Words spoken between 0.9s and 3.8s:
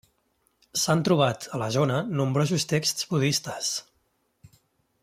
trobat a la zona nombrosos texts budistes.